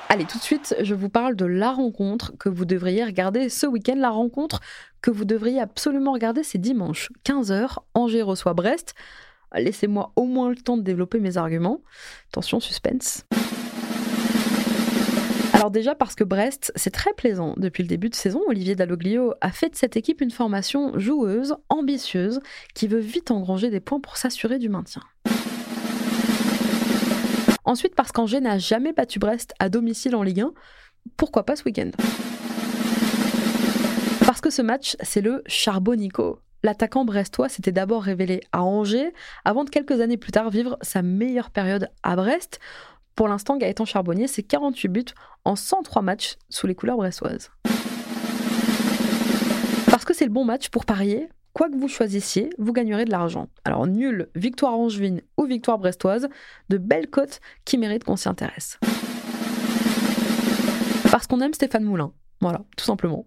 Allez, 0.09 0.25
tout 0.25 0.39
de 0.39 0.43
suite, 0.43 0.75
je 0.81 0.95
vous 0.95 1.09
parle 1.09 1.35
de 1.35 1.45
la 1.45 1.71
rencontre 1.71 2.35
que 2.39 2.49
vous 2.49 2.65
devriez 2.65 3.03
regarder 3.03 3.49
ce 3.49 3.67
week-end. 3.67 3.97
La 3.97 4.09
rencontre 4.09 4.61
que 5.03 5.11
vous 5.11 5.25
devriez 5.25 5.59
absolument 5.59 6.13
regarder, 6.13 6.41
c'est 6.41 6.57
dimanche, 6.57 7.11
15h, 7.23 7.77
Angers 7.93 8.23
reçoit 8.23 8.55
Brest. 8.55 8.95
Laissez-moi 9.53 10.11
au 10.15 10.25
moins 10.25 10.49
le 10.49 10.55
temps 10.55 10.75
de 10.75 10.81
développer 10.81 11.19
mes 11.19 11.37
arguments. 11.37 11.81
Attention, 12.31 12.59
suspense. 12.59 13.25
Alors 15.65 15.71
déjà 15.71 15.95
parce 15.95 16.13
que 16.13 16.23
Brest, 16.23 16.71
c'est 16.75 16.91
très 16.91 17.11
plaisant. 17.13 17.55
Depuis 17.57 17.81
le 17.81 17.89
début 17.89 18.09
de 18.09 18.13
saison, 18.13 18.39
Olivier 18.47 18.75
Dalloglio 18.75 19.33
a 19.41 19.49
fait 19.49 19.69
de 19.69 19.75
cette 19.75 19.97
équipe 19.97 20.21
une 20.21 20.29
formation 20.29 20.91
joueuse, 20.99 21.55
ambitieuse, 21.69 22.39
qui 22.75 22.87
veut 22.87 22.99
vite 22.99 23.31
engranger 23.31 23.71
des 23.71 23.79
points 23.79 23.99
pour 23.99 24.15
s'assurer 24.15 24.59
du 24.59 24.69
maintien. 24.69 25.01
Ensuite 27.63 27.95
parce 27.95 28.11
qu'Angers 28.11 28.41
n'a 28.41 28.59
jamais 28.59 28.93
battu 28.93 29.17
Brest 29.17 29.55
à 29.57 29.69
domicile 29.69 30.15
en 30.15 30.21
Ligue 30.21 30.41
1, 30.41 30.53
pourquoi 31.17 31.47
pas 31.47 31.55
ce 31.55 31.63
week-end? 31.63 31.89
Parce 34.23 34.39
que 34.39 34.51
ce 34.51 34.61
match, 34.61 34.95
c'est 35.01 35.21
le 35.21 35.41
Charbonnico. 35.47 36.41
L'attaquant 36.61 37.05
brestois 37.05 37.49
s'était 37.49 37.71
d'abord 37.71 38.03
révélé 38.03 38.41
à 38.51 38.63
Angers 38.63 39.13
avant 39.45 39.63
de 39.63 39.69
quelques 39.71 39.99
années 39.99 40.17
plus 40.17 40.31
tard 40.31 40.49
vivre 40.49 40.77
sa 40.81 41.01
meilleure 41.01 41.51
période 41.51 41.89
à 42.01 42.15
Brest. 42.15 42.59
Pour 43.15 43.29
l'instant, 43.29 43.55
Gaëtan 43.55 43.85
Charbonnier, 43.85 44.27
c'est 44.27 44.43
48 44.43 44.87
buts 44.89 45.05
en 45.45 45.55
103 45.55 46.01
matchs 46.01 46.35
sous 46.49 46.67
les 46.67 46.75
couleurs 46.75 46.97
brestoises. 46.97 47.49
Parce 49.89 50.03
que 50.03 50.13
c'est 50.13 50.25
le 50.25 50.31
bon 50.31 50.43
match 50.43 50.67
pour 50.67 50.83
parier, 50.83 51.29
quoi 51.53 51.69
que 51.69 51.77
vous 51.77 51.87
choisissiez, 51.87 52.49
vous 52.57 52.73
gagnerez 52.73 53.05
de 53.05 53.11
l'argent. 53.11 53.47
Alors 53.63 53.87
nul, 53.87 54.27
victoire 54.35 54.73
angevine 54.73 55.21
ou 55.37 55.45
victoire 55.45 55.79
brestoise, 55.79 56.27
de 56.67 56.77
belles 56.77 57.09
cotes 57.09 57.39
qui 57.63 57.77
méritent 57.77 58.03
qu'on 58.03 58.17
s'y 58.17 58.27
intéresse. 58.27 58.79
Parce 61.09 61.25
qu'on 61.25 61.39
aime 61.39 61.53
Stéphane 61.53 61.85
Moulin. 61.85 62.11
Voilà, 62.41 62.65
tout 62.75 62.83
simplement. 62.83 63.25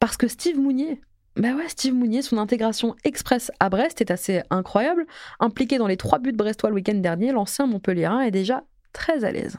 Parce 0.00 0.16
que 0.16 0.26
Steve 0.26 0.58
Mounier, 0.58 1.00
bah 1.36 1.48
ouais, 1.52 1.68
Steve 1.68 1.94
Mounier, 1.94 2.22
son 2.22 2.38
intégration 2.38 2.94
express 3.02 3.50
à 3.58 3.68
Brest 3.68 4.00
est 4.00 4.12
assez 4.12 4.42
incroyable. 4.50 5.04
Impliqué 5.40 5.78
dans 5.78 5.88
les 5.88 5.96
trois 5.96 6.20
buts 6.20 6.30
brestois 6.32 6.70
le 6.70 6.76
week-end 6.76 6.94
dernier, 6.94 7.32
l'ancien 7.32 7.66
Montpellierin 7.66 8.20
est 8.20 8.30
déjà 8.30 8.62
très 8.92 9.24
à 9.24 9.32
l'aise. 9.32 9.58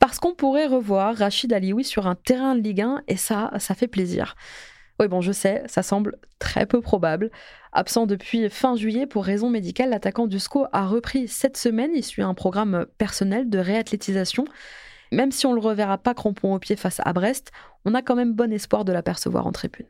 parce 0.00 0.18
qu'on 0.18 0.34
pourrait 0.34 0.66
revoir 0.66 1.14
Rachid 1.16 1.52
Alioui 1.52 1.84
sur 1.84 2.06
un 2.06 2.14
terrain 2.14 2.54
de 2.54 2.60
Ligue 2.60 2.80
1 2.80 3.02
et 3.08 3.16
ça, 3.16 3.50
ça 3.58 3.74
fait 3.74 3.88
plaisir. 3.88 4.36
Oui, 4.98 5.08
bon, 5.08 5.20
je 5.20 5.32
sais, 5.32 5.62
ça 5.66 5.82
semble 5.82 6.16
très 6.38 6.64
peu 6.64 6.80
probable. 6.80 7.30
Absent 7.72 8.06
depuis 8.06 8.48
fin 8.48 8.76
juillet 8.76 9.06
pour 9.06 9.26
raison 9.26 9.50
médicale, 9.50 9.90
l'attaquant 9.90 10.26
du 10.26 10.38
SCO 10.38 10.66
a 10.72 10.86
repris 10.86 11.28
cette 11.28 11.58
semaine. 11.58 11.90
Il 11.94 12.02
suit 12.02 12.22
un 12.22 12.32
programme 12.32 12.86
personnel 12.96 13.50
de 13.50 13.58
réathlétisation. 13.58 14.46
Même 15.12 15.32
si 15.32 15.46
on 15.46 15.50
ne 15.50 15.56
le 15.56 15.60
reverra 15.60 15.98
pas 15.98 16.14
crampon 16.14 16.54
au 16.54 16.58
pied 16.58 16.76
face 16.76 17.00
à 17.04 17.12
Brest, 17.12 17.52
on 17.84 17.94
a 17.94 18.02
quand 18.02 18.16
même 18.16 18.32
bon 18.32 18.52
espoir 18.52 18.84
de 18.84 18.92
l'apercevoir 18.92 19.46
en 19.46 19.52
tribune. 19.52 19.86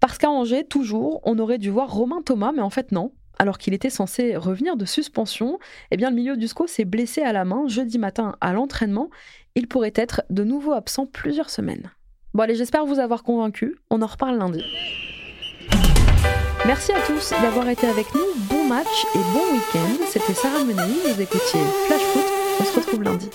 Parce 0.00 0.18
qu'à 0.18 0.30
Angers, 0.30 0.64
toujours, 0.64 1.20
on 1.24 1.38
aurait 1.38 1.58
dû 1.58 1.70
voir 1.70 1.90
Romain 1.90 2.22
Thomas, 2.22 2.52
mais 2.52 2.62
en 2.62 2.70
fait 2.70 2.92
non. 2.92 3.12
Alors 3.38 3.58
qu'il 3.58 3.74
était 3.74 3.90
censé 3.90 4.36
revenir 4.36 4.76
de 4.76 4.84
suspension, 4.84 5.58
eh 5.90 5.96
bien 5.96 6.10
le 6.10 6.16
milieu 6.16 6.36
du 6.36 6.46
SCO 6.46 6.66
s'est 6.66 6.84
blessé 6.84 7.22
à 7.22 7.32
la 7.32 7.44
main 7.44 7.66
jeudi 7.66 7.98
matin 7.98 8.36
à 8.40 8.52
l'entraînement. 8.52 9.10
Il 9.54 9.66
pourrait 9.66 9.92
être 9.94 10.22
de 10.30 10.44
nouveau 10.44 10.72
absent 10.72 11.06
plusieurs 11.06 11.50
semaines. 11.50 11.90
Bon 12.32 12.42
allez, 12.42 12.54
j'espère 12.54 12.84
vous 12.84 12.98
avoir 12.98 13.22
convaincu. 13.22 13.76
On 13.90 14.02
en 14.02 14.06
reparle 14.06 14.38
lundi. 14.38 14.62
Merci 16.66 16.92
à 16.92 17.00
tous 17.06 17.30
d'avoir 17.42 17.68
été 17.68 17.86
avec 17.86 18.06
nous. 18.14 18.24
Bon 18.48 18.66
match 18.66 19.06
et 19.14 19.18
bon 19.32 19.52
week-end. 19.52 20.04
C'était 20.06 20.34
Sarah 20.34 20.64
Menei. 20.64 21.12
Vous 21.12 21.20
écoutiez 21.20 21.60
retrouve 22.74 23.02
lundi. 23.02 23.30